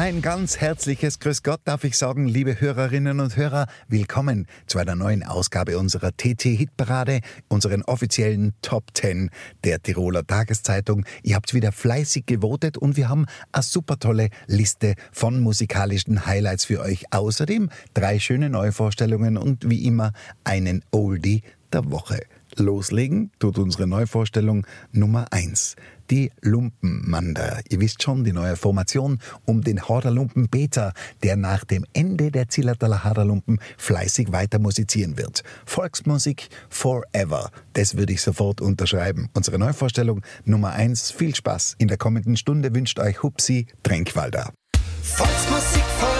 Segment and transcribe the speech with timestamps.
[0.00, 3.66] Ein ganz herzliches Grüß Gott darf ich sagen, liebe Hörerinnen und Hörer.
[3.86, 9.28] Willkommen zu einer neuen Ausgabe unserer TT-Hitparade, unseren offiziellen Top 10
[9.62, 11.04] der Tiroler Tageszeitung.
[11.22, 16.64] Ihr habt wieder fleißig gewotet und wir haben eine super tolle Liste von musikalischen Highlights
[16.64, 17.04] für euch.
[17.10, 20.14] Außerdem drei schöne Neuvorstellungen und wie immer
[20.44, 21.42] einen Oldie
[21.74, 22.20] der Woche.
[22.56, 25.76] Loslegen tut unsere Neuvorstellung Nummer 1
[26.10, 27.60] die Lumpenmander.
[27.68, 32.48] Ihr wisst schon, die neue Formation um den Horderlumpen Peter, der nach dem Ende der
[32.48, 35.42] Zillertaler Horderlumpen fleißig weiter musizieren wird.
[35.64, 37.50] Volksmusik forever.
[37.74, 39.28] Das würde ich sofort unterschreiben.
[39.34, 41.12] Unsere Neuvorstellung Nummer 1.
[41.12, 41.76] Viel Spaß.
[41.78, 44.52] In der kommenden Stunde wünscht euch Hupsi Tränkwalder.
[45.02, 46.19] Volksmusik forever.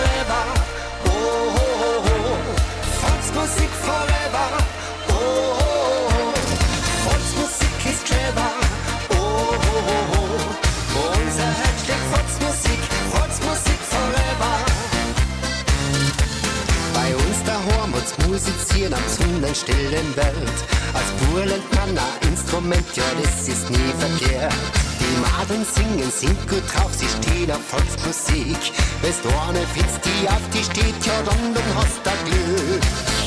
[18.10, 20.58] Wird's musizieren am sonnenstillen Welt.
[20.94, 24.52] Als Bur lernt man ein Instrument, ja, das ist nie verkehrt.
[25.00, 28.72] Die Madeln singen, sind gut drauf, sie stehen auf Volksmusik.
[29.02, 33.19] Wenn's du eine findest, die auf die steht, ja, dann, dann hast du Glück.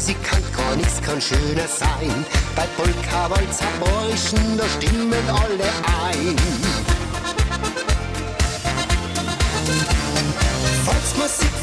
[0.00, 2.24] Musikant, gar nichts kann schöner sein.
[2.56, 5.68] Bei Polka, Walzer, Bräuschen, da stimmen alle
[6.08, 6.36] ein.
[10.86, 11.59] Volksmusik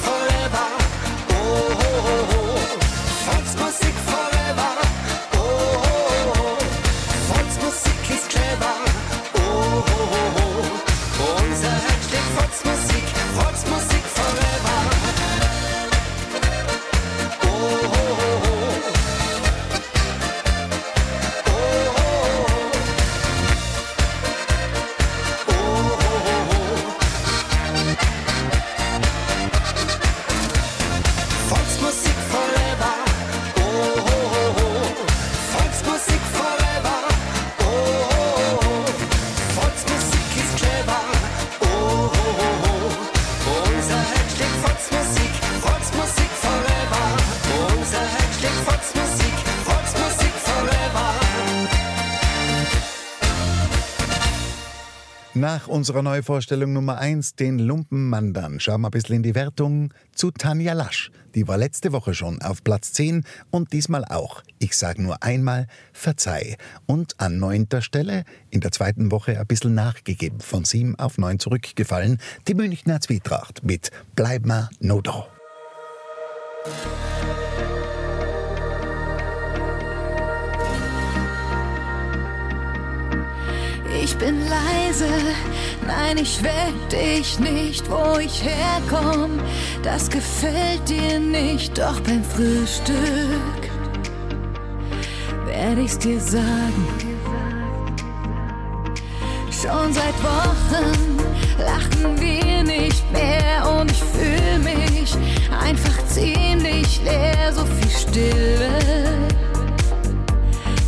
[55.58, 60.30] Nach unserer Neuvorstellung Nummer 1, den Lumpenmandern, schauen wir ein bisschen in die Wertung zu
[60.30, 61.10] Tanja Lasch.
[61.34, 64.44] Die war letzte Woche schon auf Platz 10 und diesmal auch.
[64.60, 66.58] Ich sage nur einmal Verzeih.
[66.86, 71.40] Und an neunter Stelle in der zweiten Woche ein bisschen nachgegeben, von sieben auf neun
[71.40, 75.26] zurückgefallen, die Münchner Zwietracht mit Bleib ma no da.
[84.04, 85.10] Ich bin leise,
[85.86, 89.40] nein, ich weck dich nicht, wo ich herkomm.
[89.84, 93.68] Das gefällt dir nicht, doch beim Frühstück
[95.68, 96.86] werde ich's dir sagen.
[99.52, 101.18] Schon seit Wochen
[101.58, 105.16] lachen wir nicht mehr und ich fühle mich
[105.50, 107.52] einfach ziemlich leer.
[107.54, 108.70] So viel Stille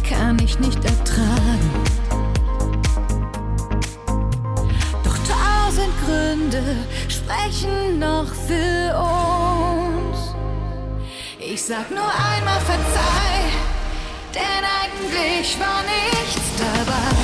[0.07, 1.58] kann ich nicht ertragen.
[6.09, 6.63] Gründe
[7.07, 10.33] sprechen noch für uns.
[11.39, 13.43] Ich sag nur einmal verzeih,
[14.33, 17.18] denn eigentlich war nichts dabei.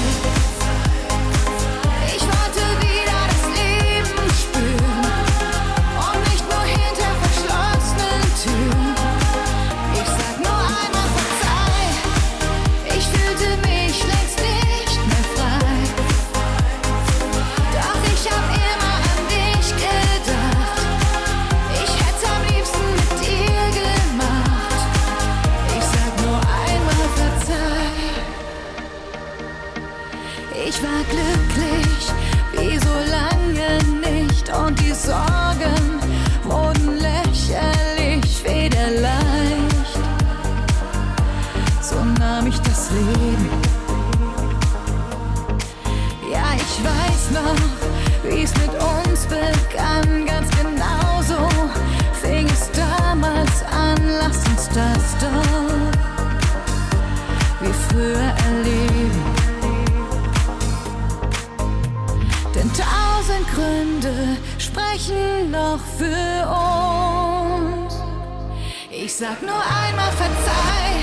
[69.17, 70.99] Sag nur einmal verzeih,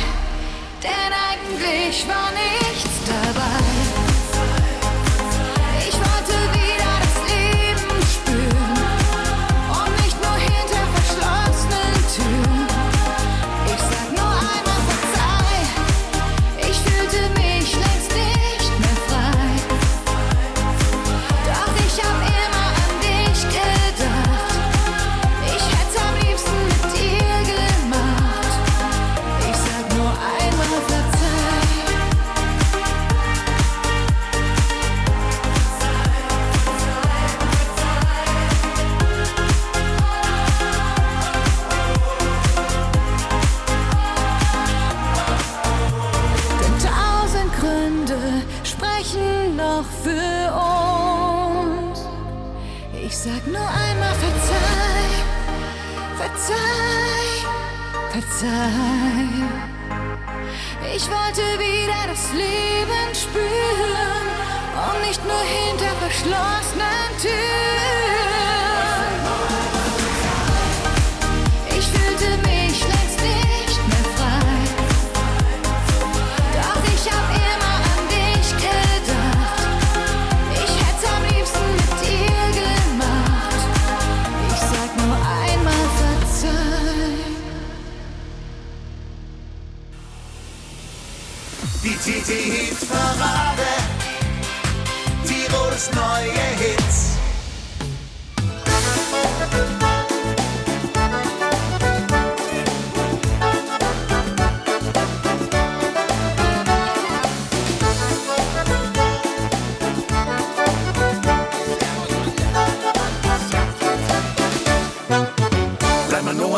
[0.82, 2.71] denn eigentlich war nicht.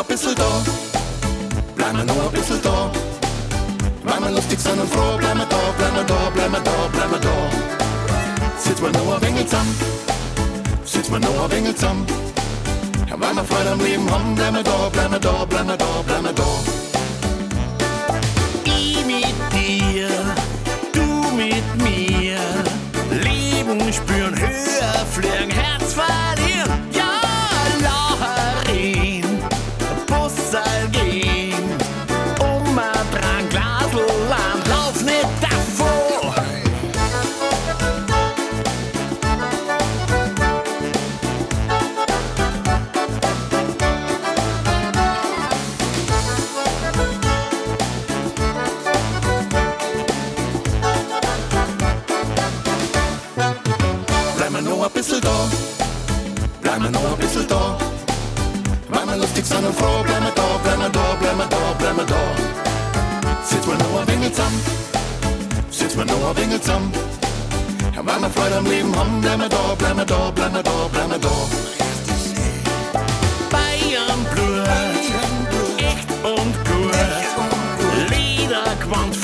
[0.05, 0.63] ein bisschen da.
[1.77, 2.91] Bleiben wir nur ein bisschen da.
[4.03, 6.89] Wenn wir lustig sind und froh, bleiben wir da, bleiben wir da, bleiben wir da,
[6.93, 7.37] bleiben wir da.
[8.59, 9.75] Sitzt man nur ein wenig zusammen.
[10.85, 12.07] Sitzt man nur ein wenig zusammen.
[13.09, 15.77] Ja, wenn wir Freude am Leben haben, bleiben wir da, bleiben wir da, bleiben wir
[15.77, 16.45] da, bleiben wir da.
[18.65, 20.09] Ich mit dir,
[20.93, 22.39] du mit mir.
[23.23, 26.44] Leben spüren, höher fliegen, Herz verlieren.
[63.65, 64.61] sitzt man nur ein wingel zusammen.
[65.71, 66.93] sitzt man nur ein wingel zusammen.
[67.97, 70.63] Ja, wenn wir Freude am Leben haben, bleiben wir da, bleiben wir da, bleiben wir
[70.63, 71.29] da, bleiben wir da.
[73.51, 74.69] Bayern Blut,
[75.79, 76.95] echt und gut,
[78.11, 79.17] Lieder, Quant,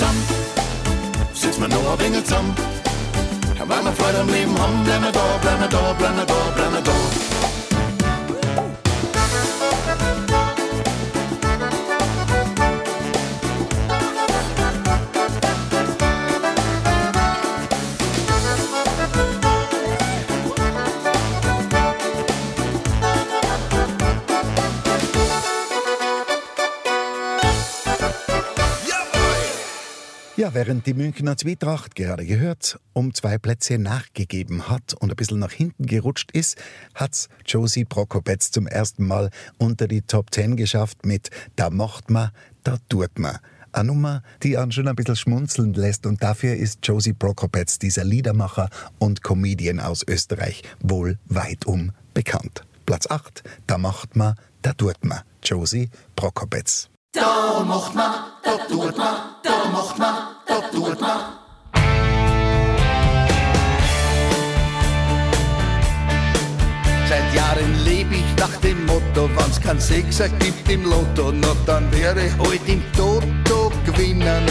[0.00, 0.24] wir nur ein wenig zusammen,
[1.32, 2.54] sitzen wir nur ein wenig zusammen.
[3.66, 6.34] Weil wir Freude am Leben haben, bleiben wir da, bleiben wir da, bleiben wir da,
[6.54, 7.03] bleiben wir da.
[30.66, 35.52] Während die Münchner Zwietracht gerade gehört, um zwei Plätze nachgegeben hat und ein bisschen nach
[35.52, 36.56] hinten gerutscht ist,
[36.94, 39.28] hat's Josie Prokopetz zum ersten Mal
[39.58, 43.40] unter die Top Ten geschafft mit Da macht ma, da tut ma.
[43.72, 48.04] Eine Nummer, die einen schon ein bisschen schmunzeln lässt und dafür ist Josie Prokopetz, dieser
[48.04, 52.62] Liedermacher und Comedian aus Österreich, wohl weitum bekannt.
[52.86, 55.24] Platz 8, Da macht ma, da tut ma.
[55.42, 56.88] Josie Prokopetz.
[57.12, 61.20] Da macht man, da tut man, da macht man, da tut man.
[67.08, 71.90] Seit Jahren lebe ich nach dem Motto, wenn's kein Sechser gibt im Lotto, na dann
[71.92, 74.44] wäre ich halt im Toto gewinnen.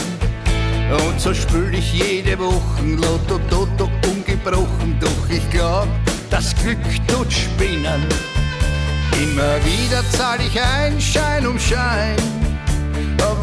[0.91, 5.88] Und so spül ich jede Woche Lotto, Toto ungebrochen, doch ich glaub,
[6.29, 8.05] das Glück tut spinnen.
[9.21, 12.17] Immer wieder zahl ich ein, Schein um Schein,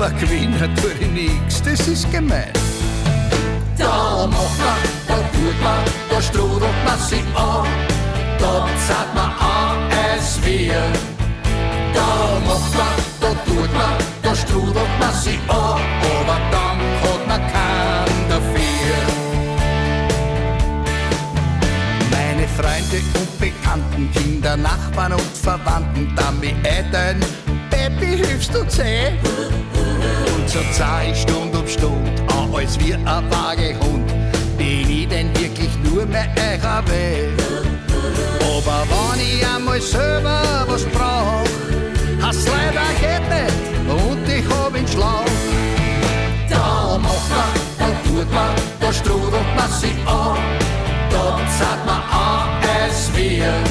[0.01, 2.53] aber gewinnen tue ich nix, das ist gemein.
[3.77, 7.67] Da macht man, da tut man, da strudelt man sich an.
[8.39, 10.83] Da zahlt man an, es wir.
[11.95, 15.81] Da macht man, da tut man, da strudelt man sich an.
[16.19, 18.99] Aber dann hat man keinen dafür.
[22.11, 27.25] Meine Freunde und Bekannten, Kinder, Nachbarn und Verwandten, damit ein
[27.89, 29.13] Baby hilfst du zäh.
[30.37, 34.07] Und so zahl ich Stund um Stund an, als wie ein Wagehund.
[34.59, 37.43] Bin ich denn wirklich nur mehr eurer Welt?
[38.43, 41.49] Aber wenn ich einmal selber was brauch,
[42.21, 43.21] hast leider geht
[43.89, 45.25] und ich hab ihn Schlauch.
[46.51, 50.37] Da macht man, da tut man, da strudelt man sich an.
[51.11, 52.49] Da zahlt man an,
[52.87, 53.70] es wir.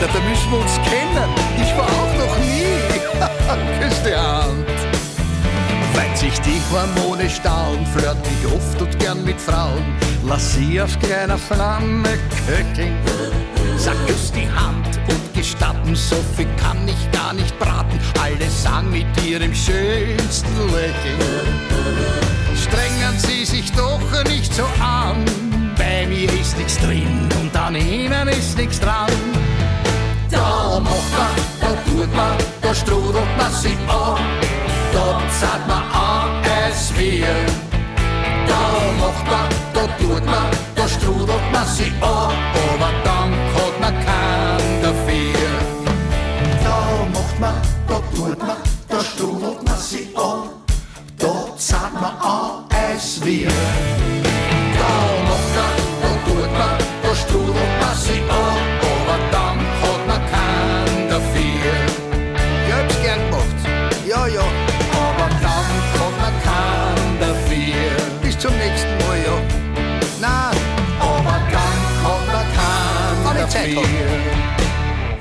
[0.00, 1.30] Na, da müssen wir uns kennen.
[1.60, 3.80] Ich war auch noch nie.
[3.80, 4.66] Küss die Hand.
[5.94, 9.84] Weil sich die Hormone stauen, flirt ich oft und gern mit Frauen.
[10.24, 12.96] Lass sie auf kleiner Flamme köcheln.
[13.76, 17.98] Sag, küss die Hand und gestatten, so viel kann ich gar nicht braten.
[18.22, 21.70] Alle sagen mit ihrem schönsten Lächeln.
[22.56, 25.24] Strengen Sie sich doch nicht so an.
[25.76, 29.10] Bei mir ist nichts drin und an Ihnen ist nichts dran.
[30.30, 34.18] Da macht man, da tut man, da strudelt man sich an.
[34.92, 37.34] Da zahlt man an, es wir.
[38.46, 38.62] Da
[39.00, 42.32] macht man, da tut man, da strudelt man sich an.
[42.72, 45.50] Aber dann hat man keinen dafür.
[46.64, 46.78] Da
[47.12, 47.54] macht man,
[47.88, 48.56] da tut man,
[48.88, 50.48] da strudelt man sich an.
[51.18, 54.29] Da zahlt man an, es wir.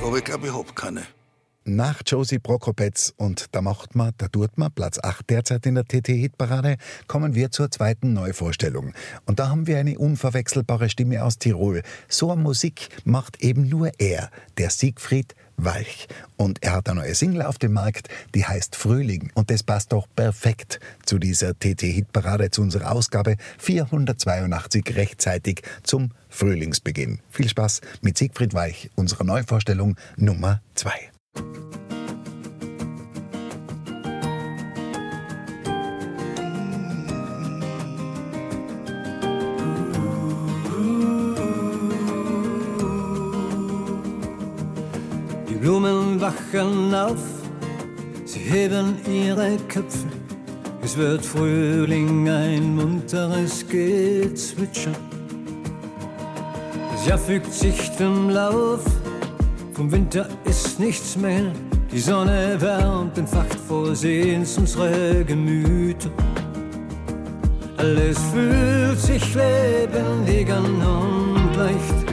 [0.01, 1.03] Aber ich glaube, ich hab keine.
[1.65, 5.83] Nach Josie Prokopetz und Da macht ma, da tut ma, Platz 8 derzeit in der
[5.83, 6.77] TT-Hitparade,
[7.07, 8.93] kommen wir zur zweiten Neuvorstellung.
[9.25, 11.83] Und da haben wir eine unverwechselbare Stimme aus Tirol.
[12.07, 16.07] So eine Musik macht eben nur er, der Siegfried Walch.
[16.37, 19.31] Und er hat eine neue Single auf dem Markt, die heißt Frühling.
[19.33, 27.19] Und das passt doch perfekt zu dieser TT-Hitparade, zu unserer Ausgabe 482 rechtzeitig zum Frühlingsbeginn.
[27.29, 30.91] Viel Spaß mit Siegfried Walch, unserer Neuvorstellung Nummer 2.
[45.69, 47.21] Blumen wachen auf,
[48.25, 50.07] sie heben ihre Köpfe,
[50.81, 54.93] Es wird Frühling, ein munteres Gezwitscher.
[56.91, 58.83] Das Jahr fügt sich dem Lauf,
[59.73, 61.51] vom Winter ist nichts mehr.
[61.91, 66.09] Die Sonne wärmt, entfacht vor Sehens unsere Gemüter.
[67.77, 72.08] Alles fühlt sich lebendig und leicht.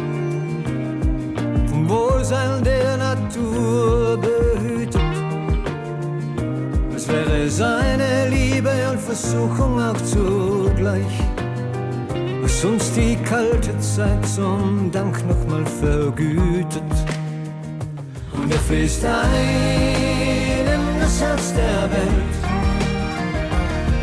[1.89, 5.01] Wohlsein der Natur behütet.
[6.95, 11.15] Es wäre seine Liebe und Versuchung auch zugleich.
[12.43, 16.93] Was uns die kalte Zeit zum Dank nochmal vergütet.
[18.33, 22.35] Und er fließt ein in das Herz der Welt.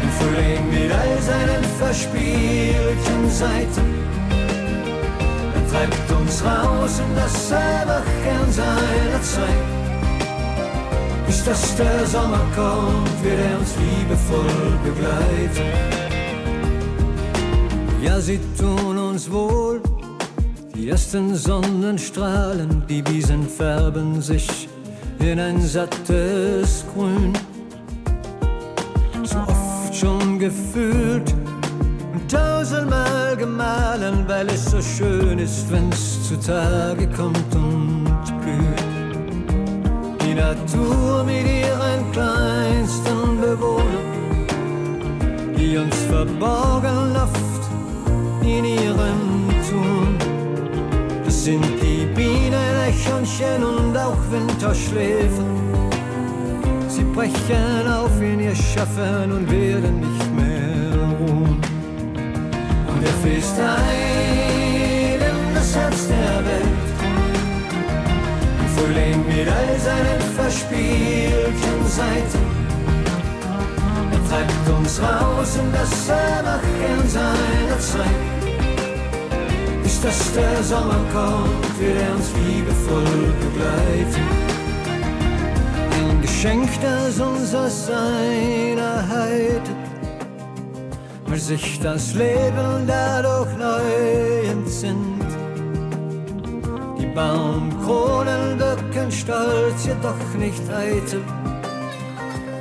[0.03, 4.23] Im Frühling mit all seinen verspielten Seiten.
[5.74, 9.65] Treibt uns raus in das Erwachen seiner Zeit.
[11.25, 15.72] Bis dass der Sommer kommt, wird er uns liebevoll begleiten.
[18.03, 19.82] Ja, sie tun uns wohl,
[20.75, 24.70] die ersten Sonnenstrahlen, die Wiesen färben sich
[25.18, 27.34] in ein sattes Grün.
[29.24, 31.34] So oft schon gefühlt
[32.33, 38.05] tausendmal gemahlen, weil es so schön ist, wenn's zutage kommt und
[38.41, 38.83] blüht.
[40.21, 44.48] Die Natur mit ihren kleinsten Bewohnern,
[45.57, 47.63] die uns verborgen oft
[48.41, 50.17] in ihrem Tun.
[51.25, 55.46] Das sind die Bienen, Eichhörnchen und auch Winterschläfer.
[56.87, 60.43] Sie brechen auf in ihr Schaffen und werden nicht mehr
[63.24, 66.88] fließt ein in das Herz der Welt.
[68.59, 72.44] Im Frühling mit all seinen verspielten Seiten.
[74.12, 78.24] Er treibt uns raus in das Erwachen seiner Zeit.
[79.83, 84.27] Bis dass der Sommer kommt, wird er uns liebevoll begleiten.
[85.96, 89.82] Ein Geschenk, das uns aus seiner Heide,
[91.33, 95.25] weil sich das Leben dadurch neu entsinnt.
[97.00, 101.24] Die Baumkronen wirken stolz, jedoch nicht eitel,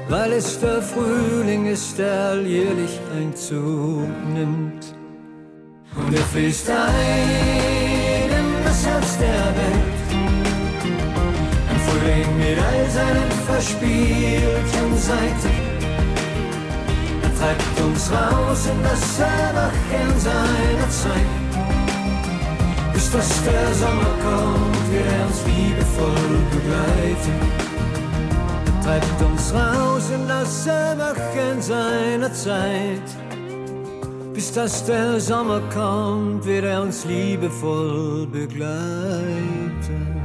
[0.08, 4.82] weil es der Frühling ist, der alljährlich Einzug nimmt.
[5.94, 10.08] Und er fließt ein in das Herz der Welt.
[11.72, 15.71] Im Frühling mit all seinen verspielten Seiten.
[17.42, 21.26] Treibt uns raus in das Erwachen seiner Zeit.
[22.92, 27.40] Bis dass der Sommer kommt, wird er uns liebevoll begleiten.
[28.84, 33.08] Treibt uns raus in das Erwachen seiner Zeit.
[34.32, 40.21] Bis dass der Sommer kommt, wird er uns liebevoll begleiten.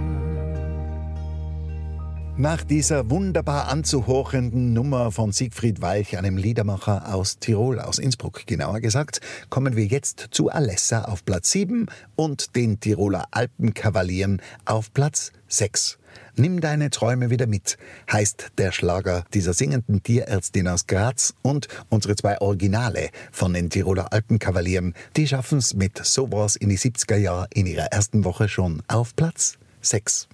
[2.39, 8.79] Nach dieser wunderbar anzuhorchenden Nummer von Siegfried Walch, einem Liedermacher aus Tirol, aus Innsbruck genauer
[8.79, 15.31] gesagt, kommen wir jetzt zu Alessa auf Platz 7 und den Tiroler Alpenkavalieren auf Platz
[15.47, 15.97] 6.
[16.35, 17.79] Nimm deine Träume wieder mit,
[18.11, 24.13] heißt der Schlager dieser singenden Tierärztin aus Graz und unsere zwei Originale von den Tiroler
[24.13, 28.83] Alpenkavalieren, die schaffen es mit sowas in die 70er Jahre in ihrer ersten Woche schon
[28.87, 30.27] auf Platz 6.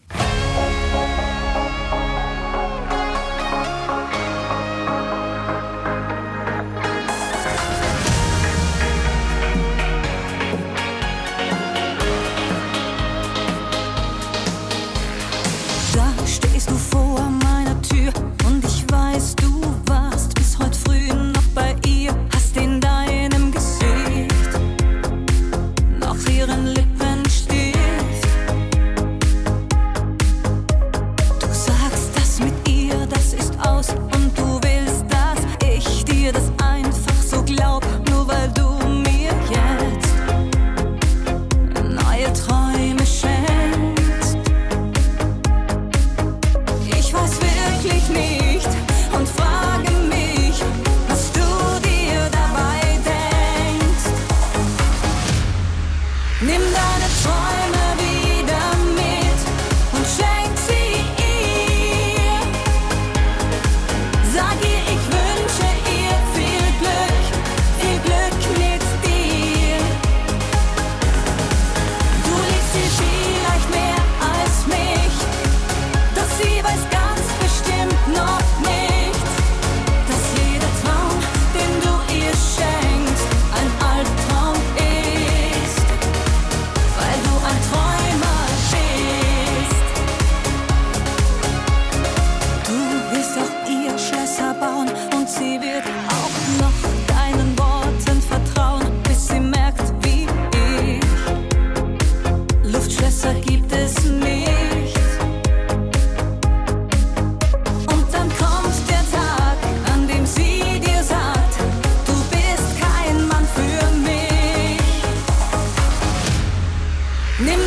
[117.40, 117.58] 내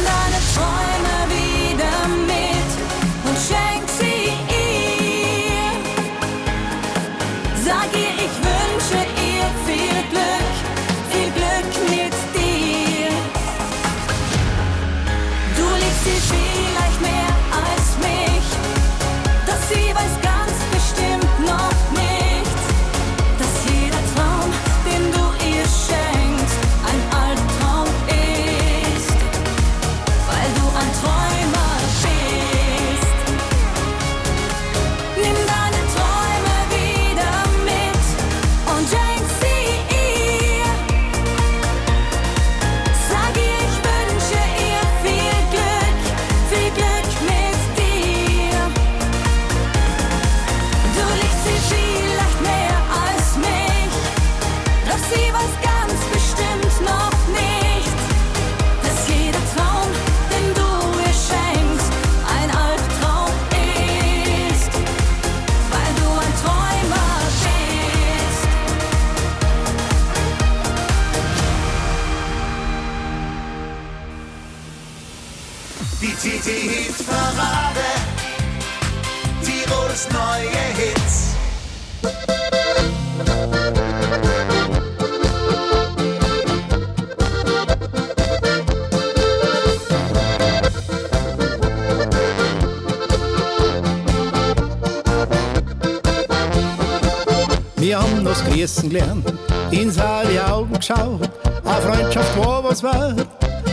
[97.87, 99.33] Wir haben das Grüßen gelernt,
[99.71, 101.31] ins alle Augen geschaut.
[101.65, 103.29] Eine Freundschaft war was wert,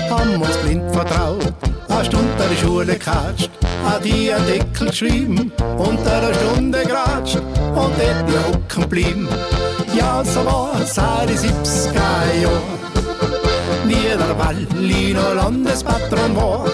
[0.08, 1.52] haben uns blind vertraut.
[1.90, 3.50] Eine Stunde der Schule gekatscht,
[3.84, 9.28] a die ein Deckel geschrieben, unter der Stunde geratscht und dort die hocken blieben.
[9.98, 12.80] Ja, so war es seit die 70er Jahren.
[13.86, 16.66] Wie der Wallino Landespatron war.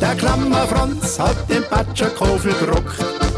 [0.00, 3.33] Der Klammer Franz hat den Patscherkofel gerockt.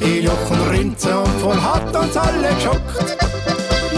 [0.00, 3.16] In Jochen Rinze und voll hat uns alle geschockt.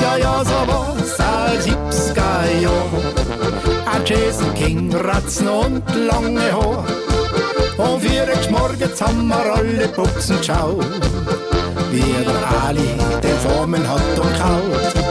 [0.00, 3.32] Ja, ja, so war's seit 70er Jahren.
[3.86, 6.84] Ein Jason King, Ratzen und lange Haar.
[7.78, 10.84] Und vier morgens haben wir alle Buchsen geschaut.
[11.90, 12.90] Wie der Ali
[13.22, 15.02] den Formen hat und kaut.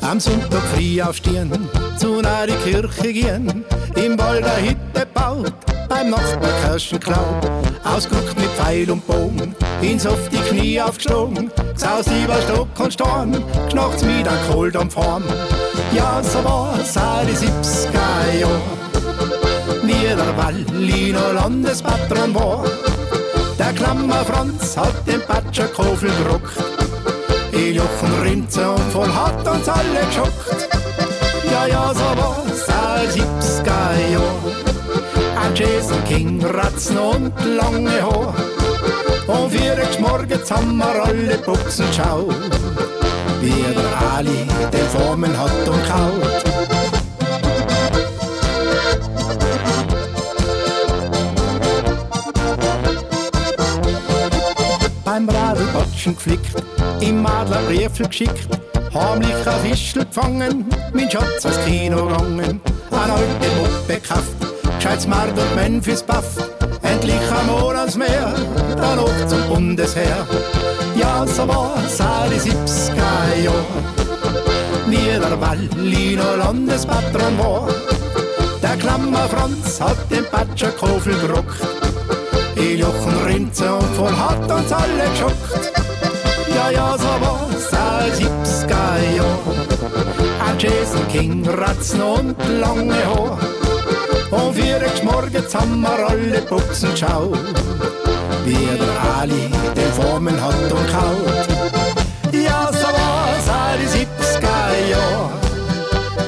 [0.00, 1.67] Am Sonntag früh aufstehen,
[1.98, 3.64] zu einer Kirche gehen,
[3.96, 5.52] im Wald eine Hütte baut,
[5.88, 7.40] beim Nachbar Kirschenklau.
[7.84, 13.44] Ausguckt mit Pfeil und Bogen, ins auf die Knie aufgeschlagen, gsaust über Stock und Storn,
[13.68, 15.24] knacht's mit einem Kohl am Form.
[15.92, 18.60] Ja, so war's auch die 70er Jahre,
[19.82, 22.64] wie der Walliner Landespatron war.
[23.58, 26.56] Der Klammer Franz hat den Patscherkofel gerockt.
[27.52, 30.67] In Jochen Rinze und voll hat uns alle geschockt.
[31.58, 34.52] Ja, ja, so war's auch 70er Jahre.
[35.42, 38.32] Ein Jason King, Ratzen und lange Haar.
[39.26, 42.32] Und vier morgens haben wir alle Buchsen geschaut.
[43.40, 46.44] Wie der Ali den Formen hat und kaut.
[55.04, 56.62] beim Radlbatschen geflickt,
[57.00, 58.46] im Adler Briefel geschickt,
[58.94, 65.30] heimlich ein Fischl gefangen, mein Schatz ins Kino gegangen, ein alte Muppe gekauft, gescheites Mark
[65.30, 66.36] und Memphis Buff,
[66.82, 68.34] endlich ein Monatsmeer,
[68.76, 70.26] dann auch zum Bundesheer.
[70.96, 73.64] Ja, so war's auch die 70er Jahre,
[74.86, 77.68] wie der Walliner Landespatron war.
[78.62, 81.60] Der Klammer Franz hat den Patscherkofel gerockt,
[82.56, 85.87] in Jochen Rinze und voll hat uns alle geschockt.
[86.58, 87.06] Ja, ja, so
[88.18, 89.54] 70er Jahre.
[90.44, 93.38] Ein Jason King, Ratzen und lange Haar.
[94.32, 97.38] Und vier morgens haben wir alle Buchsen geschaut.
[98.44, 99.44] Wie der Ali
[99.76, 101.48] den Formen hat und kaut.
[102.32, 103.48] Ja, so war's
[103.80, 105.30] die 70er Jahre.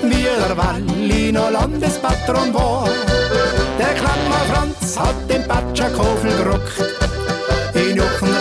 [0.02, 2.88] Wie der Walliner Landespatron war.
[3.80, 6.89] Der Klammer Franz hat den Patscherkofel gerockt.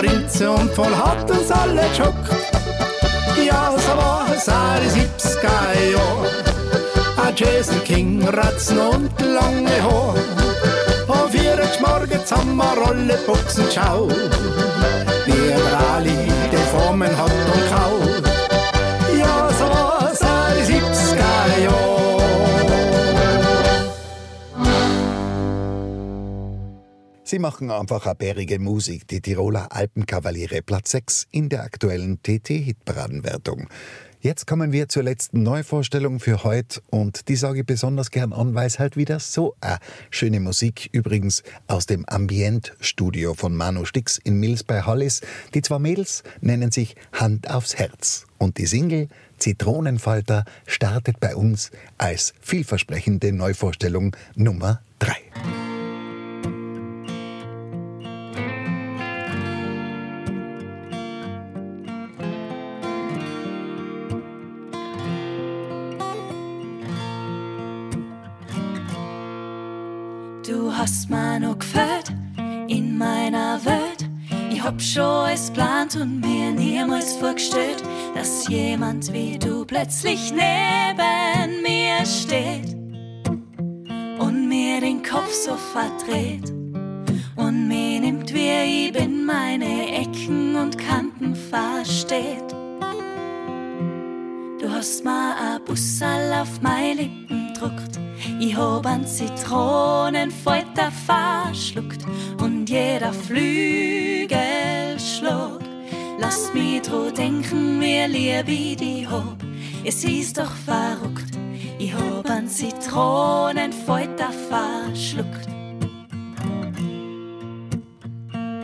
[0.01, 2.29] Rinze und voll hat uns alle geschockt.
[3.45, 6.29] Ja, so war's auch die 70er Jahre.
[7.25, 10.15] Ein Jason King, Ratzen und lange Haar.
[11.07, 14.13] Und vier morgens haben wir alle Buchsen geschaut.
[15.25, 17.88] Wie der Ali den Formen hat und kaut.
[27.29, 33.67] Sie machen einfach eine bärige Musik, die Tiroler Alpenkavaliere Platz 6 in der aktuellen TT-Hitparadenwertung.
[34.19, 38.55] Jetzt kommen wir zur letzten Neuvorstellung für heute und die sage ich besonders gern an,
[38.55, 39.77] weil es halt wieder so eine
[40.09, 45.21] schöne Musik übrigens aus dem Ambient-Studio von Manu Stix in Mills bei Hollis.
[45.53, 51.69] Die zwei Mädels nennen sich Hand aufs Herz und die Single Zitronenfalter startet bei uns
[51.99, 55.68] als vielversprechende Neuvorstellung Nummer 3.
[74.59, 77.81] Ich hab schon alles plant und mir niemals vorgestellt,
[78.13, 82.75] dass jemand wie du plötzlich neben mir steht
[84.19, 86.49] und mir den Kopf so verdreht
[87.37, 92.53] und mir nimmt, wie ich bin, meine Ecken und Kanten versteht.
[94.79, 97.99] Du hast mir a Bussal auf meine Lippen druckt.
[98.39, 102.05] Ich hab an Zitronenfalter verschluckt
[102.41, 104.39] und jeder Flügelschlag
[106.17, 109.35] Lass mich dran denken, wie lieb ich die hab.
[109.83, 111.37] Es ist doch verrückt,
[111.77, 115.49] ich hab an Zitronenfalter verschluckt.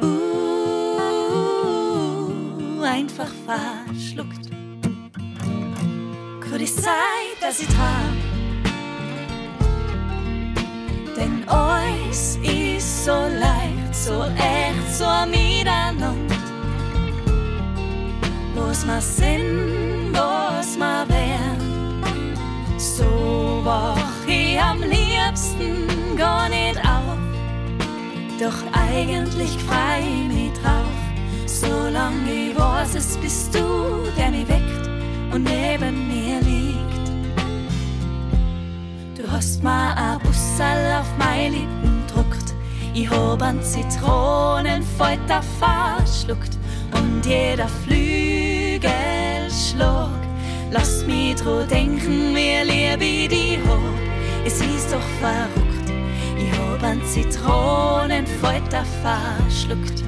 [0.02, 0.14] Uh,
[2.84, 4.55] einfach verschluckt.
[6.66, 8.16] Es sein, dass ich trag?
[11.16, 16.16] Denn alles ist so leicht, so echt, so miteinander.
[18.56, 22.34] Was ma sind, was ma wären.
[22.80, 27.20] So wach ich am liebsten gar nicht auf.
[28.40, 30.98] Doch eigentlich frei ich mich drauf.
[31.46, 34.86] Solange ich weiß, es bist du, der mich weckt
[35.32, 36.25] und neben mir
[39.36, 42.54] hast mir ein Bussal auf meine Lippen druckt.
[42.94, 46.58] Ich hab an Zitronenfalter verschluckt
[46.94, 48.86] und jeder Flügelschlag
[50.72, 53.82] Lass mich dran denken, wie lieb ich die hab.
[54.46, 55.92] Es ist doch verrückt,
[56.38, 60.02] ich hab an Zitronenfalter verschluckt.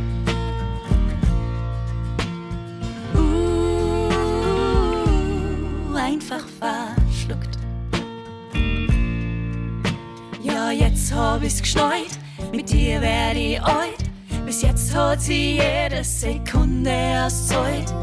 [3.13, 4.09] Uh,
[5.95, 7.56] einfach verschluckt.
[11.07, 12.19] Jetzt hab ich's geschneit,
[12.51, 14.03] mit dir werd ich alt.
[14.45, 17.93] Bis jetzt hat sie jede Sekunde aus Zeit.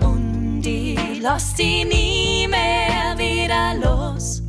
[0.00, 4.42] Und ich lass die nie mehr wieder los.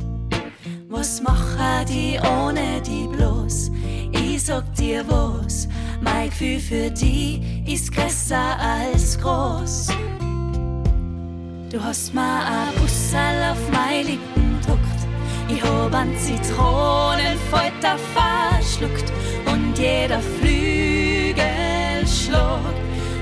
[0.88, 3.72] Was mache die ohne die bloß?
[4.12, 5.66] Ich sag dir was,
[6.00, 9.88] mein Gefühl für die ist größer als groß.
[11.70, 15.00] Du hast mir ein Bussal auf meine Lippen druckt.
[15.48, 16.93] Ich hab an Zitronenfalter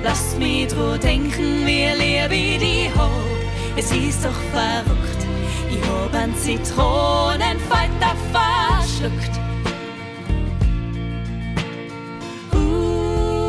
[0.04, 3.10] Lass mich dran denken, wie lieb ich die hab.
[3.76, 5.26] Es ist doch verrückt,
[5.70, 9.30] ich hab an Zitronenfalter verschluckt.
[12.52, 13.46] Uh,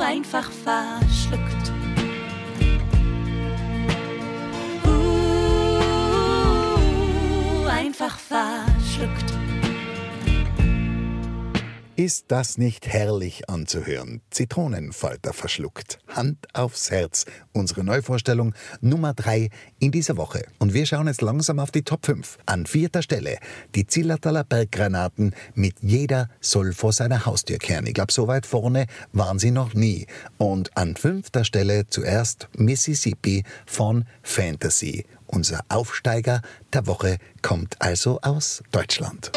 [0.00, 1.72] einfach verschluckt.
[4.84, 9.27] Uh, einfach verschluckt.
[11.98, 14.20] Ist das nicht herrlich anzuhören?
[14.30, 15.98] Zitronenfalter verschluckt.
[16.06, 17.24] Hand aufs Herz.
[17.52, 20.44] Unsere Neuvorstellung Nummer 3 in dieser Woche.
[20.60, 22.38] Und wir schauen jetzt langsam auf die Top 5.
[22.46, 23.38] An vierter Stelle
[23.74, 27.88] die Zillertaler Berggranaten mit Jeder soll vor seiner Haustür kehren.
[27.88, 30.06] Ich glaube, so weit vorne waren sie noch nie.
[30.36, 35.04] Und an fünfter Stelle zuerst Mississippi von Fantasy.
[35.26, 39.32] Unser Aufsteiger der Woche kommt also aus Deutschland.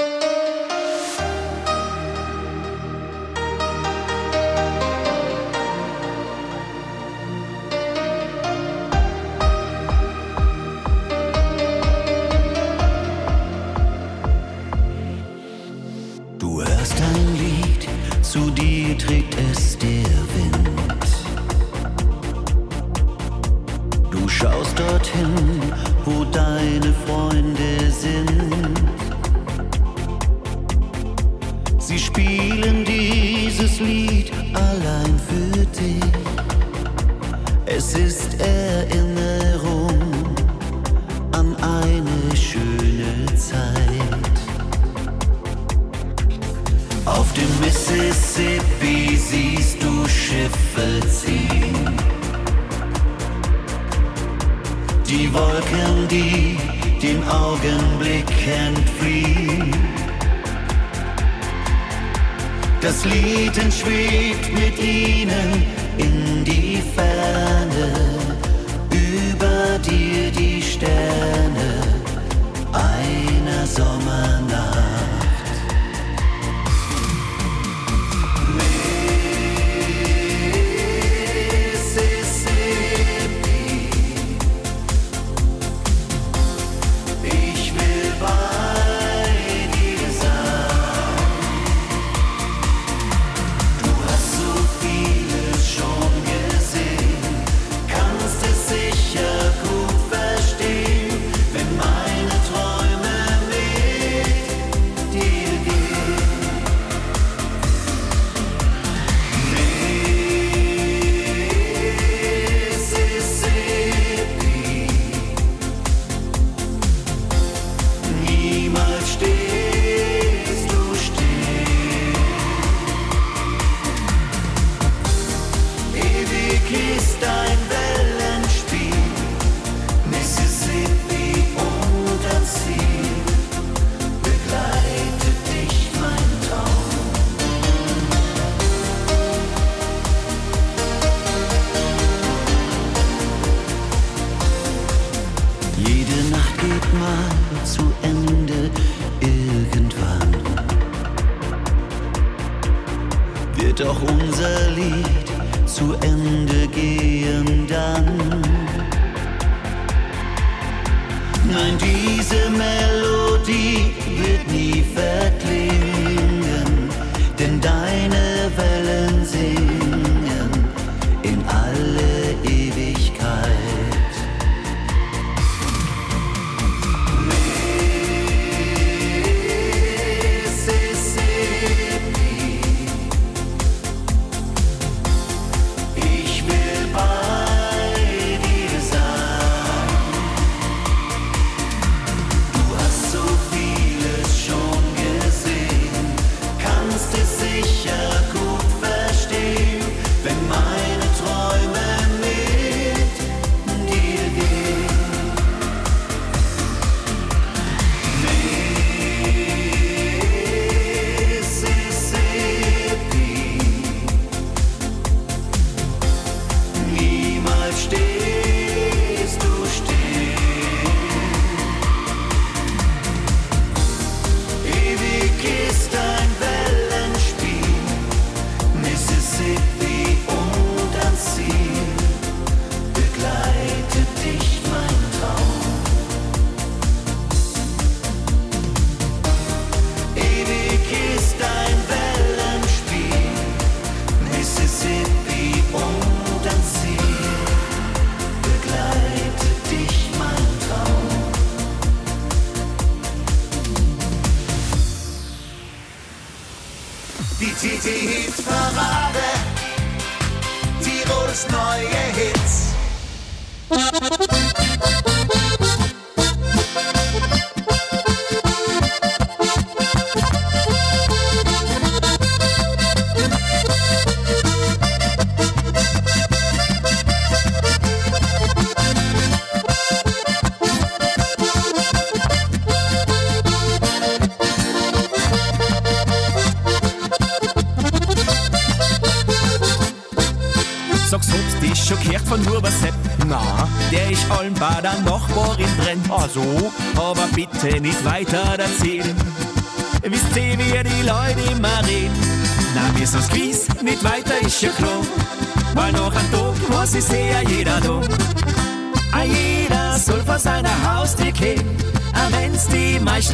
[37.83, 39.89] Es ist Erinnerung
[41.31, 44.37] an eine schöne Zeit.
[47.05, 51.97] Auf dem Mississippi siehst du Schiffe ziehen.
[55.09, 56.57] Die Wolken, die
[57.01, 59.75] dem Augenblick entfliehen.
[62.79, 67.87] Das Lied entschwebt mit ihnen in die Ferne.
[68.89, 71.69] Über dir die Sterne
[72.71, 74.70] einer Sommernacht.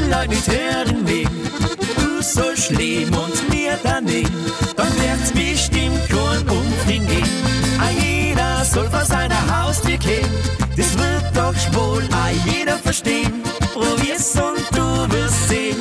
[0.10, 1.28] Leute nicht hören will.
[1.96, 4.34] Du sollst leben und mir daneben,
[4.76, 7.28] dann wird's bestimmt kein Umfring gehen.
[7.80, 10.30] Ah, jeder soll vor seiner Haustür gehen,
[10.76, 13.44] das wird doch wohl ah, jeder verstehen.
[13.74, 15.78] Probier's und du wirst sehen,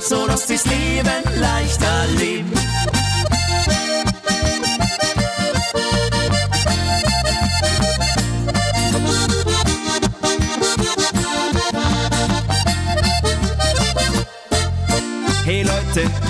[0.00, 2.50] so dass das Leben leichter leben.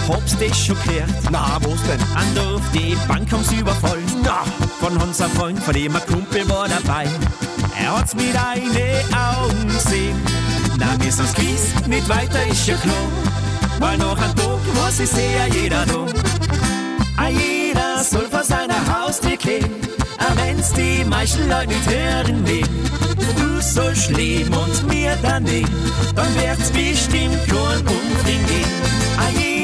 [0.08, 1.10] Hab's dich schon gehört?
[1.30, 2.00] Na, wo's denn?
[2.14, 4.04] An der auf die Bank haben's überfallen.
[4.22, 4.44] Na,
[4.80, 7.06] von unser Freund, von dem ein Kumpel war dabei.
[7.80, 10.20] Er hat's mit eine Augen gesehen.
[10.78, 12.94] Na, wir sind's gewiss, nicht weiter ist ja klar.
[13.78, 16.06] Weil noch ein Tag muss ich sehr jeder da.
[17.16, 19.70] Ah, jeder soll vor seiner Haustür gehen,
[20.18, 22.66] auch wenn's die meisten Leute nicht hören will.
[23.38, 25.70] Du sollst leben und mir daneben,
[26.14, 29.55] dann wird's bestimmt kein Umfring gehen.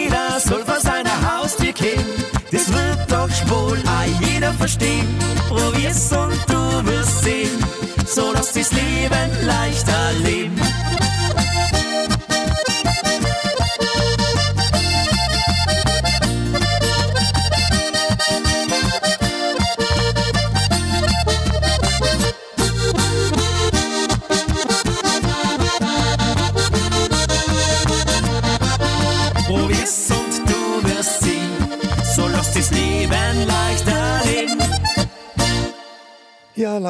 [0.52, 2.04] Soll vor seiner Haustür gehen,
[2.50, 5.08] das wird doch wohl ah, jeder verstehen.
[5.48, 7.64] Probier's und du wirst sehen,
[8.06, 10.60] so dass das Leben leichter leben.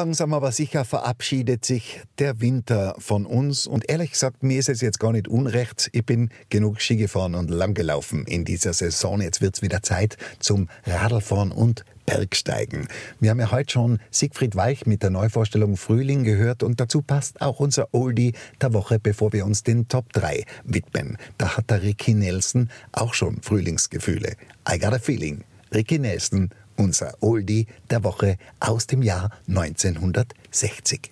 [0.03, 3.67] Langsam aber sicher verabschiedet sich der Winter von uns.
[3.67, 5.89] Und ehrlich gesagt, mir ist es jetzt gar nicht unrecht.
[5.93, 9.21] Ich bin genug Ski gefahren und lang gelaufen in dieser Saison.
[9.21, 12.89] Jetzt wird's wieder Zeit zum Radlfahren und Bergsteigen.
[13.21, 17.41] Wir haben ja heute schon Siegfried Weich mit der Neuvorstellung Frühling gehört und dazu passt
[17.41, 21.17] auch unser Oldie der Woche, bevor wir uns den Top 3 widmen.
[21.37, 24.35] Da hat der Ricky Nelson auch schon Frühlingsgefühle.
[24.69, 25.45] I got a feeling.
[25.73, 31.11] Ricky Nelson, unser Oldie der Woche aus dem Jahr 1960.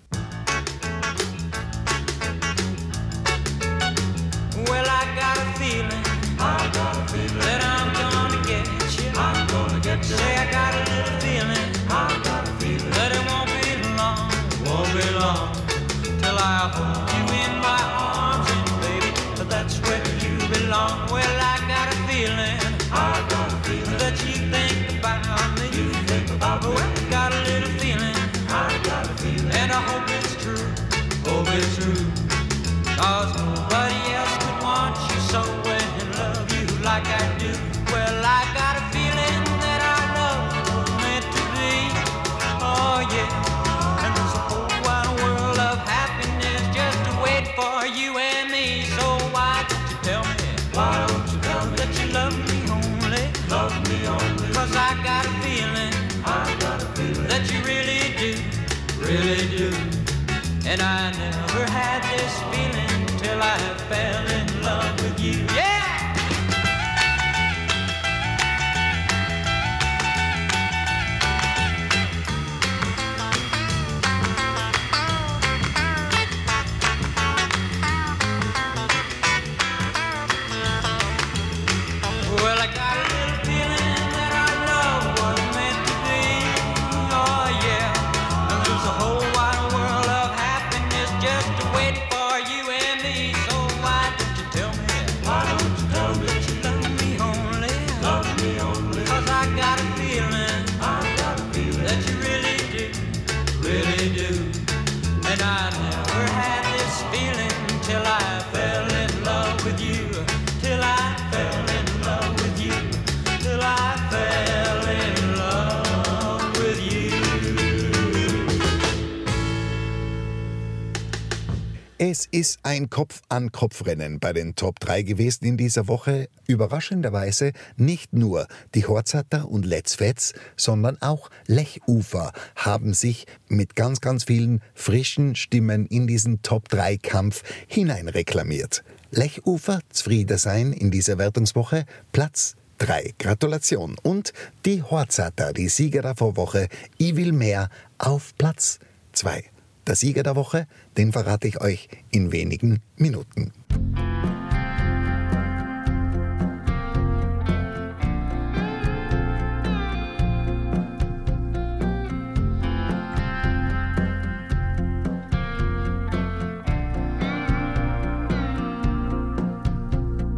[122.11, 126.27] Es ist ein Kopf-an-Kopf-Rennen bei den Top 3 gewesen in dieser Woche.
[126.45, 134.01] Überraschenderweise nicht nur die Horzatter und Let's Fets, sondern auch Lechufer haben sich mit ganz,
[134.01, 138.83] ganz vielen frischen Stimmen in diesen Top 3 Kampf hineinreklamiert.
[139.11, 143.13] Lechufer, zufrieden sein in dieser Wertungswoche, Platz 3.
[143.19, 143.95] Gratulation.
[144.03, 144.33] Und
[144.65, 148.79] die Horzatter, die Sieger der Vorwoche, Ich will mehr, auf Platz
[149.13, 149.45] 2.
[149.87, 153.51] Der Sieger der Woche, den verrate ich euch in wenigen Minuten.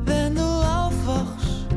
[0.05, 1.67] Wenn du aufwachst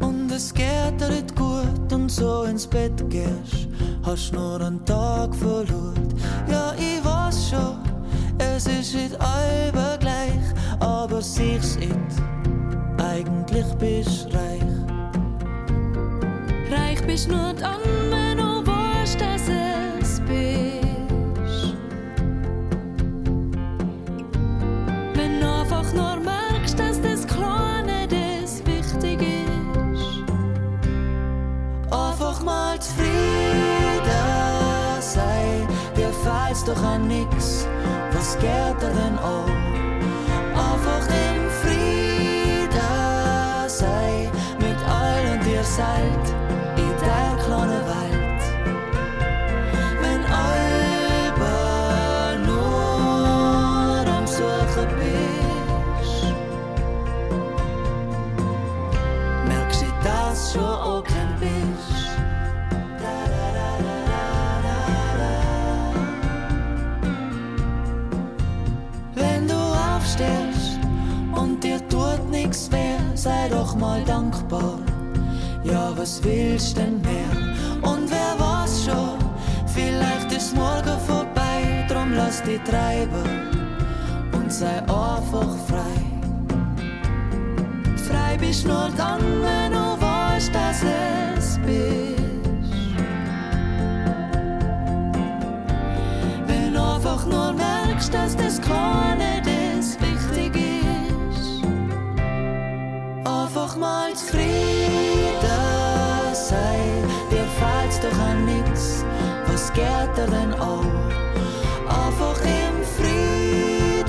[0.00, 0.64] und es geht
[0.98, 3.68] dir gut und so ins Bett gehst,
[4.02, 6.19] hast nur einen Tag verloren.
[13.60, 14.62] Eigentlich bist reich.
[16.70, 21.74] Reich bist nur dann, wenn du weißt, dass es bist.
[25.12, 30.24] Wenn du einfach nur merkst, dass das Kleine das wichtig ist.
[31.92, 33.10] Einfach mal zufrieden
[35.00, 37.66] sein, dir fällt's doch an nix,
[38.12, 39.69] was geht dir denn auch?
[45.76, 46.26] Seid
[46.76, 48.42] in der kleinen Welt.
[50.02, 50.82] Wenn alle
[52.44, 56.34] nur am Suchen bist,
[59.46, 62.00] merkst du, dass schon auch kein bist.
[69.14, 69.60] Wenn du
[69.94, 70.80] aufstehst
[71.32, 74.79] und dir tut nichts weh, sei doch mal dankbar.
[75.70, 77.30] Ja, was willst denn mehr?
[77.82, 79.18] Und wer weiß schon,
[79.66, 83.48] vielleicht ist morgen vorbei, drum lass dich treiben
[84.32, 86.00] und sei einfach frei.
[88.08, 92.18] Frei bist nur dann, wenn du weißt, dass es bist.
[96.48, 101.64] Wenn du einfach nur merkst, dass das Kleine das wichtig ist.
[103.24, 104.79] Einfach mal zufrieden
[108.02, 109.04] doch an nix,
[109.46, 110.84] was geht dir denn auch?
[111.88, 114.04] Einfach im Frieden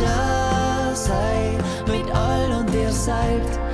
[0.94, 3.71] sein, mit all und ihr seid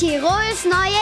[0.00, 0.99] Tirols neue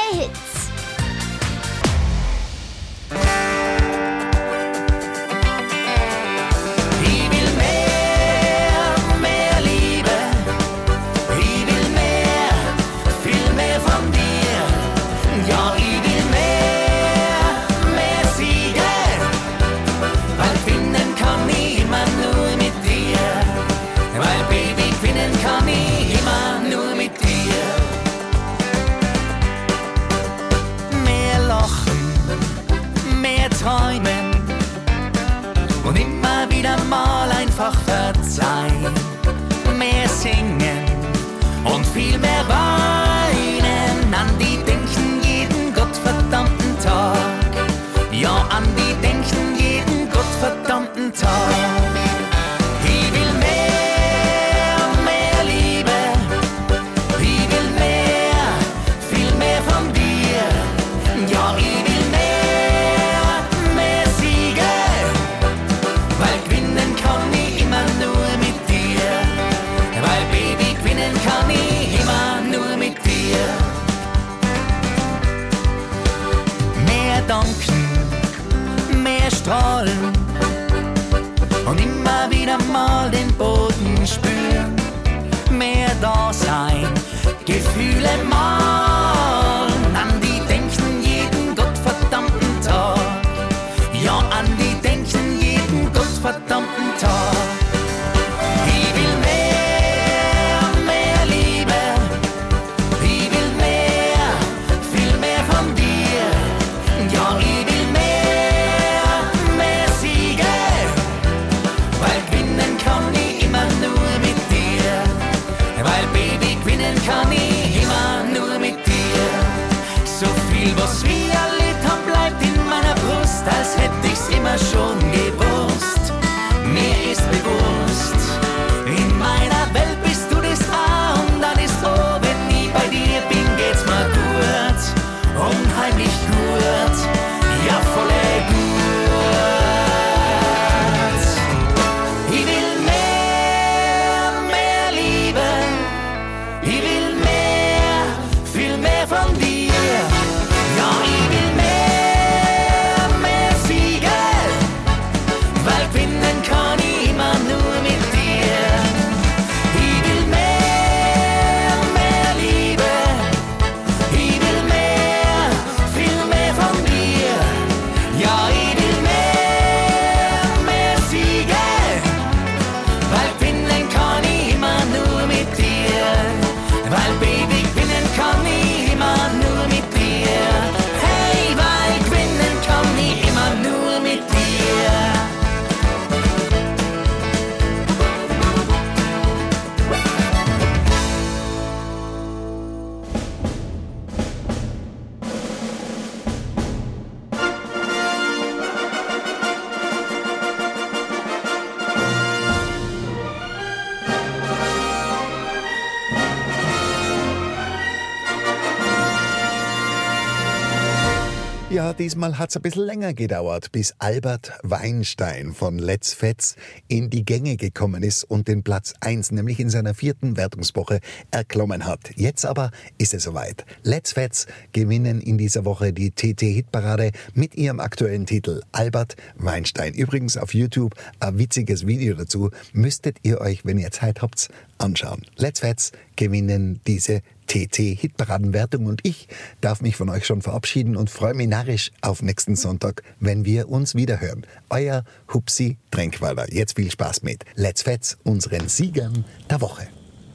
[211.78, 216.56] Ja, diesmal hat's ein bisschen länger gedauert, bis Albert Weinstein von Let's Fetz
[216.88, 220.98] in die Gänge gekommen ist und den Platz 1, nämlich in seiner vierten Wertungswoche,
[221.30, 222.00] erklommen hat.
[222.16, 223.64] Jetzt aber ist es soweit.
[223.84, 229.94] Let's Fetz gewinnen in dieser Woche die TT-Hitparade mit ihrem aktuellen Titel Albert Weinstein.
[229.94, 232.50] Übrigens auf YouTube ein witziges Video dazu.
[232.72, 234.48] Müsstet ihr euch, wenn ihr Zeit habt,
[234.78, 235.24] anschauen.
[235.36, 239.28] Let's Fetz gewinnen diese TT-Hitparadenwertung und ich
[239.60, 243.68] darf mich von euch schon verabschieden und freue mich narrisch auf nächsten Sonntag, wenn wir
[243.68, 244.46] uns wiederhören.
[244.70, 246.52] Euer Hupsi Tränkweiler.
[246.52, 249.88] Jetzt viel Spaß mit Let's Fetz, unseren Siegern der Woche.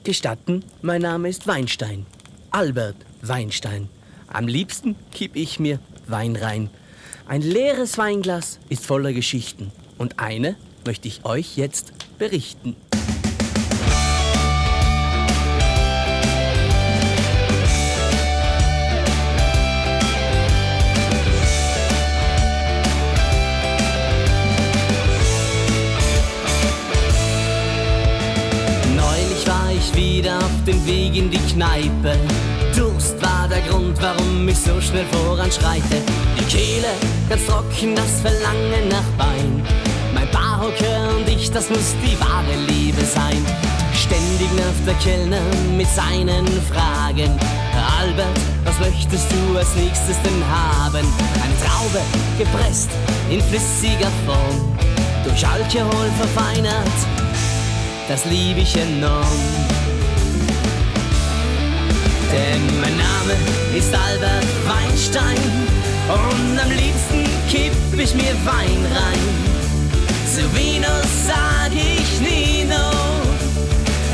[0.03, 2.05] Gestatten, mein Name ist Weinstein.
[2.51, 3.88] Albert Weinstein.
[4.28, 6.70] Am liebsten kipp ich mir Wein rein.
[7.26, 9.72] Ein leeres Weinglas ist voller Geschichten.
[9.97, 12.76] Und eine möchte ich euch jetzt berichten.
[30.24, 32.17] Wieder auf dem Weg in die Kneipe.
[32.76, 36.01] Durst war der Grund, warum ich so schnell voranschreite.
[36.39, 36.88] Die Kehle
[37.28, 39.61] ganz trocken, das Verlangen nach Wein.
[40.13, 43.45] Mein Barhocker und ich, das muss die wahre Liebe sein.
[43.93, 45.41] Ständig nervt der Kellner
[45.78, 47.38] mit seinen Fragen.
[47.99, 48.39] Albert,
[48.80, 51.05] möchtest du als nächstes denn haben?
[51.43, 52.01] Eine Traube
[52.38, 52.89] gepresst
[53.30, 54.78] in flüssiger Form,
[55.26, 56.97] durch Alkohol verfeinert,
[58.07, 59.82] das lieb ich enorm.
[62.34, 63.38] Denn mein Name
[63.77, 65.38] ist Albert Weinstein.
[66.09, 69.19] Und am liebsten kipp ich mir Wein rein.
[70.34, 72.91] Zu Venus sag ich Nino,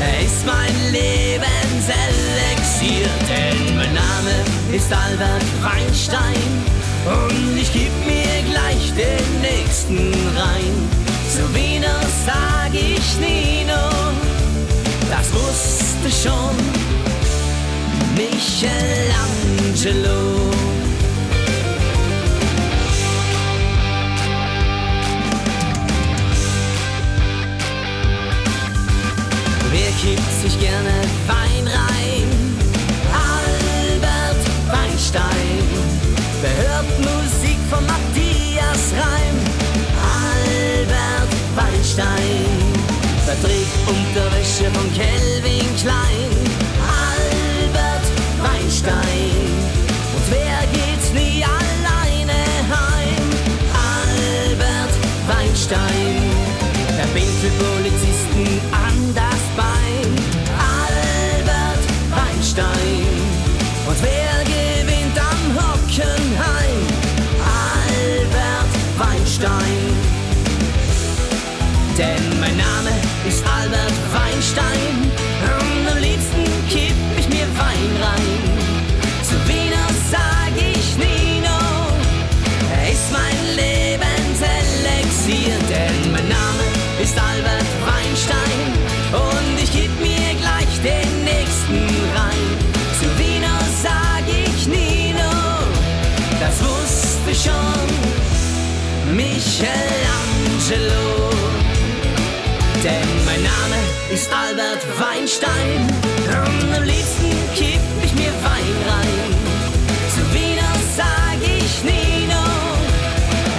[0.00, 6.62] er ist mein Lebenselixier, denn mein Name ist Albert Weinstein.
[7.06, 10.90] Und ich geb mir gleich den nächsten rein.
[11.32, 13.88] Zu Venus sag ich Nino,
[15.10, 16.54] das wusste schon
[18.20, 20.18] Michelangelo.
[29.70, 32.28] Wer kippt sich gerne Wein rein?
[33.10, 35.64] Albert Weinstein.
[36.42, 39.36] Wer hört Musik von Matthias Reim?
[40.28, 42.44] Albert Weinstein.
[43.24, 46.39] Wer trägt Unterwäsche von Kelvin Klein?
[48.80, 49.30] Weinstein.
[50.14, 52.32] Und wer geht nie alleine
[52.72, 53.26] heim?
[53.76, 54.94] Albert
[55.26, 56.22] Weinstein.
[56.98, 60.08] Er bindet Polizisten an das Bein.
[60.56, 63.06] Albert Weinstein.
[63.86, 66.80] Und wer gewinnt am Hockenheim?
[67.84, 69.96] Albert Weinstein.
[71.98, 72.92] Denn mein Name
[73.28, 74.99] ist Albert Weinstein.
[104.12, 105.86] Ist Albert Weinstein
[106.26, 109.34] und am liebsten kipp ich mir Wein rein.
[110.12, 112.44] Zu Venus sag ich Nino,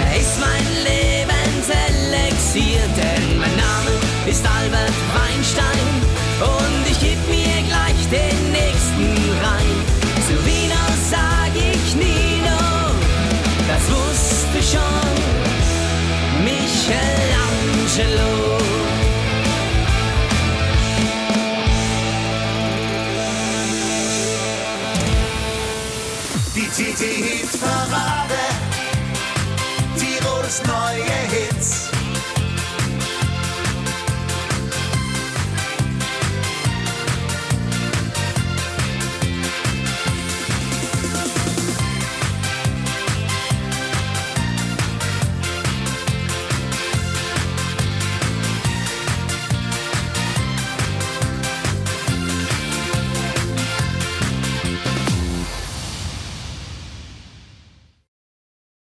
[0.04, 3.92] er ist mein Lebenselixier, denn mein Name
[4.26, 5.88] ist Albert Weinstein
[6.40, 9.06] und ich geb mir gleich den nächsten
[9.40, 9.76] rein.
[10.26, 12.60] Zu Venus sag ich Nino,
[13.68, 15.16] das wusste schon
[16.44, 18.31] Michelangelo.